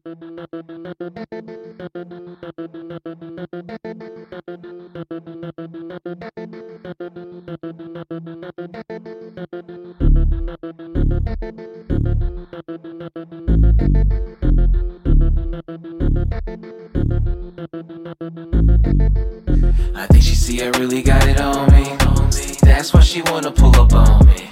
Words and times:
I 0.00 0.06
think 20.06 20.22
she 20.22 20.34
see 20.36 20.62
I 20.62 20.68
really 20.78 21.02
got 21.02 21.26
it 21.26 21.40
on 21.40 21.72
me. 21.72 21.96
That's 22.62 22.94
why 22.94 23.00
she 23.00 23.22
wanna 23.22 23.50
pull 23.50 23.74
up 23.74 23.92
on 23.92 24.26
me. 24.26 24.47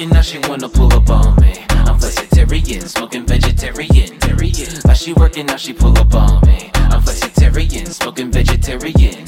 Working 0.00 0.14
now, 0.14 0.22
she 0.22 0.38
wanna 0.48 0.68
pull 0.70 0.90
up 0.94 1.10
on 1.10 1.36
me. 1.42 1.66
I'm 1.68 1.98
flexitarian, 1.98 2.88
smoking 2.88 3.26
vegetarian. 3.26 4.18
Like 4.86 4.96
she 4.96 5.12
working 5.12 5.44
now, 5.44 5.56
she 5.56 5.74
pull 5.74 5.98
up 5.98 6.14
on 6.14 6.40
me. 6.46 6.70
I'm 6.74 7.02
flexitarian, 7.02 7.86
smoking 7.86 8.32
vegetarian. 8.32 9.24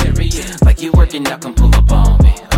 Like 0.64 0.80
you 0.80 0.90
working 0.92 1.24
now, 1.24 1.36
come 1.36 1.52
pull 1.52 1.74
up 1.74 1.92
on 1.92 2.22
me. 2.24 2.51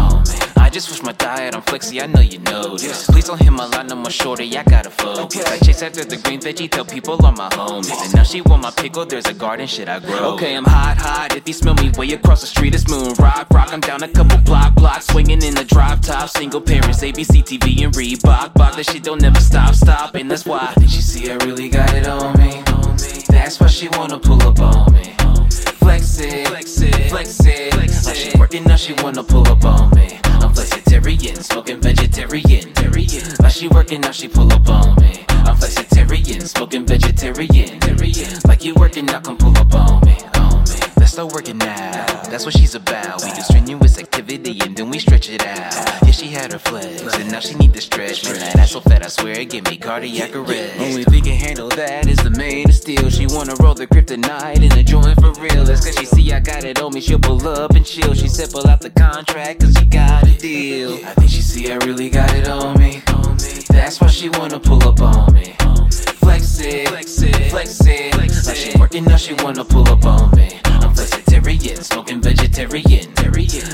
Just 0.75 0.89
switched 0.89 1.05
my 1.05 1.13
diet 1.13 1.55
on 1.55 1.63
flexy, 1.63 2.03
I 2.03 2.07
know 2.07 2.19
you 2.19 2.41
know 2.41 2.77
this. 2.77 3.07
Please 3.07 3.27
don't 3.27 3.41
hit 3.41 3.53
my 3.53 3.65
line 3.67 3.87
no 3.87 3.95
more 3.95 4.11
shorty, 4.11 4.59
I 4.59 4.65
gotta 4.65 4.91
focus. 4.91 5.47
I 5.47 5.57
chase 5.59 5.83
after 5.83 6.05
the 6.05 6.17
green 6.17 6.41
veggie, 6.41 6.69
tell 6.69 6.85
people 6.85 7.25
on 7.25 7.37
my 7.37 7.49
homies. 7.51 7.93
And 8.03 8.13
now 8.13 8.25
she 8.25 8.41
want 8.41 8.63
my 8.63 8.73
pickle, 8.73 9.07
there's 9.07 9.27
a 9.27 9.35
garden, 9.35 9.69
shit 9.69 9.89
I 9.89 10.01
grow. 10.01 10.35
Okay, 10.35 10.57
I'm 10.57 10.65
hot, 10.65 10.99
hot. 10.99 11.37
If 11.37 11.47
you 11.47 11.55
smell 11.55 11.75
me 11.75 11.93
way 11.97 12.11
across 12.15 12.41
the 12.41 12.49
street, 12.49 12.75
it's 12.75 12.91
moon 12.91 13.15
rock, 13.21 13.47
rock. 13.51 13.73
I'm 13.73 13.79
down 13.79 14.03
a 14.03 14.09
couple 14.09 14.37
block, 14.39 14.75
blocks, 14.75 15.07
swinging 15.07 15.45
in 15.45 15.55
the 15.55 15.63
drive 15.63 16.01
top. 16.01 16.29
Single 16.29 16.61
parents, 16.61 17.05
ABC, 17.05 17.45
TV, 17.45 17.85
and 17.85 17.95
Reebok. 17.95 18.55
Bog, 18.55 18.75
that 18.75 18.87
shit 18.91 19.05
don't 19.05 19.23
never 19.23 19.39
stop, 19.39 19.77
stop. 19.77 20.17
And 20.17 20.29
that's 20.29 20.45
why 20.45 20.75
did 20.77 20.91
she 20.91 21.03
see 21.03 21.31
I 21.31 21.37
really 21.45 21.69
got 21.69 21.95
it 21.95 22.09
on 22.09 22.37
me. 22.37 22.65
That's 23.29 23.61
why 23.61 23.69
she 23.69 23.87
wanna 23.91 24.19
pull 24.19 24.43
up 24.43 24.59
on 24.59 24.93
me. 24.93 25.15
Flex 25.79 26.19
it, 26.19 26.49
flex 26.49 26.81
it, 26.81 27.11
flex 27.11 27.39
it. 27.47 28.17
She 28.17 28.37
working 28.37 28.65
now, 28.65 28.75
she 28.75 28.93
wanna 28.95 29.23
pull 29.23 29.47
up 29.47 29.65
on 29.65 29.91
me. 29.95 30.19
Working 33.85 34.01
now, 34.01 34.13
she 34.13 34.29
pull 34.29 34.51
up 34.51 34.67
on 34.67 34.97
me. 35.03 35.27
I'm 35.29 35.57
flexitarian, 35.57 36.41
smoking 36.49 36.87
vegetarian. 36.87 37.79
Like 38.47 38.65
you 38.65 38.73
working 38.77 39.05
now, 39.05 39.21
come 39.21 39.37
pull 39.37 39.55
up 39.59 39.75
on 39.75 40.01
me. 40.07 40.17
On 40.37 40.61
me. 40.61 40.77
Let's 40.97 41.13
start 41.13 41.35
working 41.35 41.61
out. 41.61 42.25
That's 42.31 42.47
what 42.47 42.57
she's 42.57 42.75
about. 42.75 43.23
We 43.23 43.31
do 43.33 43.43
strenuous 43.43 43.99
activity 43.99 44.59
and 44.63 44.75
then 44.75 44.89
we 44.89 44.99
stretch 44.99 45.29
it 45.29 45.45
out. 45.45 45.75
Yeah, 46.03 46.13
she 46.13 46.29
had 46.29 46.53
her 46.53 46.59
flex, 46.59 47.03
and 47.19 47.31
now 47.31 47.41
she 47.41 47.57
need 47.57 47.75
to 47.75 47.83
stretch. 47.83 48.25
Man, 48.25 48.37
that 48.37 48.57
ass 48.57 48.71
so 48.71 48.81
fat, 48.81 49.05
I 49.05 49.09
swear 49.09 49.39
it 49.39 49.51
give 49.51 49.67
me 49.67 49.77
cardiac 49.77 50.35
arrest. 50.35 50.81
Only 50.81 51.05
thing 51.05 51.25
can 51.25 51.37
handle 51.37 51.69
that 51.69 52.09
is 52.09 52.17
the 52.19 52.31
main 52.31 52.73
steel. 52.73 53.11
She 53.11 53.27
wanna 53.27 53.55
roll 53.61 53.75
the 53.75 53.87
kryptonite 53.87 54.63
in 54.63 54.71
the 54.71 54.83
joint 54.83 55.21
for 55.21 55.33
real. 55.43 55.63
That's 55.65 55.85
cause 55.85 55.95
she 55.97 56.07
see 56.07 56.33
I 56.33 56.41
got 56.41 56.65
it 56.65 56.81
on 56.81 56.95
me. 56.95 57.03
She'll 57.03 57.19
pull 57.19 57.47
up 57.47 57.73
and 57.73 57.85
chill. 57.85 58.15
She 58.15 58.29
said 58.29 58.51
pull 58.51 58.67
out 58.67 58.81
the 58.81 58.91
contract 58.91 59.61
cause 59.61 59.75
she 59.79 59.85
got 59.85 60.27
a 60.27 60.39
deal. 60.39 60.95
I 61.05 61.13
think 61.13 61.31
she 61.31 61.43
see 61.43 61.71
I 61.71 61.77
really 61.85 62.09
got 62.09 62.35
it 62.35 62.49
on 62.49 62.79
me. 62.79 63.03
She 64.25 64.31
wanna 64.31 64.59
pull 64.59 64.83
up 64.89 65.03
on 65.03 65.35
me. 65.35 65.55
Flex 66.23 66.59
it, 66.59 66.89
flex 66.89 67.21
it, 67.21 67.51
flex 67.51 67.79
it. 67.85 68.17
Like 68.17 68.57
she 68.57 68.73
working 68.79 69.05
now, 69.05 69.19
she 69.19 69.35
wanna 69.35 69.67
pull 69.67 69.87
up 69.87 70.03
on 70.07 70.31
me. 70.31 70.61
I'm 70.65 70.95
flexitarian, 70.95 71.85
smoking 71.85 72.23
vegetarian. 72.23 73.13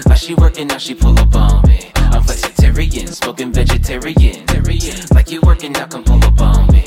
Like 0.09 0.19
she 0.19 0.35
working 0.35 0.67
now, 0.67 0.79
she 0.79 0.97
pull 0.97 1.17
up 1.21 1.33
on 1.37 1.63
me. 1.69 1.93
I'm 1.95 2.25
flexitarian, 2.25 3.15
smoking 3.15 3.53
vegetarian. 3.53 4.45
Like 5.15 5.31
you 5.31 5.41
working 5.43 5.71
now, 5.71 5.87
come 5.87 6.03
pull 6.03 6.25
up. 6.25 6.41
On 6.41 6.67
me, 6.73 6.85